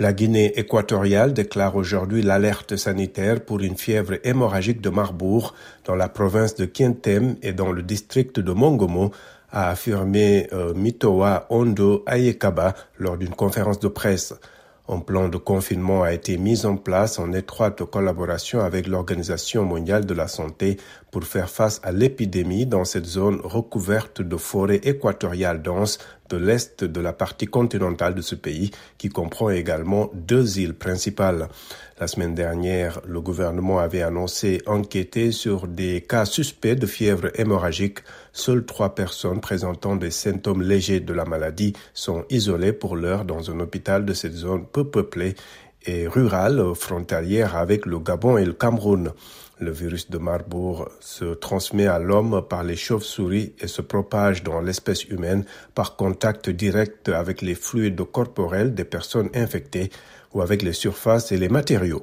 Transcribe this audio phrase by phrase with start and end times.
[0.00, 6.08] La Guinée équatoriale déclare aujourd'hui l'alerte sanitaire pour une fièvre hémorragique de Marbourg dans la
[6.08, 9.12] province de Kientem et dans le district de Mongomo,
[9.52, 14.34] a affirmé euh, Mitoa Ondo Ayekaba lors d'une conférence de presse.
[14.88, 20.06] Un plan de confinement a été mis en place en étroite collaboration avec l'Organisation mondiale
[20.06, 20.76] de la santé
[21.12, 25.98] pour faire face à l'épidémie dans cette zone recouverte de forêts équatoriales denses
[26.30, 31.48] de l'est de la partie continentale de ce pays qui comprend également deux îles principales.
[32.00, 37.98] La semaine dernière, le gouvernement avait annoncé enquêter sur des cas suspects de fièvre hémorragique.
[38.32, 43.50] Seules trois personnes présentant des symptômes légers de la maladie sont isolées pour l'heure dans
[43.50, 45.34] un hôpital de cette zone peu peuplée
[45.86, 49.12] et rurale frontalière avec le Gabon et le Cameroun.
[49.60, 54.60] Le virus de Marburg se transmet à l'homme par les chauves-souris et se propage dans
[54.60, 55.44] l'espèce humaine
[55.74, 59.90] par contact direct avec les fluides corporels des personnes infectées
[60.32, 62.02] ou avec les surfaces et les matériaux.